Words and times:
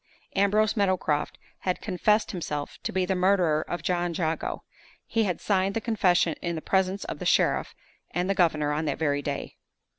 Ambrose 0.35 0.75
Meadowcroft 0.75 1.37
had 1.59 1.79
confessed 1.79 2.31
himself 2.31 2.79
to 2.81 2.91
be 2.91 3.05
the 3.05 3.13
murderer 3.13 3.61
of 3.67 3.83
John 3.83 4.15
Jago! 4.15 4.63
He 5.05 5.25
had 5.25 5.39
signed 5.39 5.75
the 5.75 5.79
confession 5.79 6.33
in 6.41 6.55
the 6.55 6.59
presence 6.63 7.03
of 7.03 7.19
the 7.19 7.25
sheriff 7.27 7.75
and 8.09 8.27
the 8.27 8.33
governor 8.33 8.71
on 8.71 8.85
that 8.85 8.97
very 8.97 9.21
day. 9.21 9.57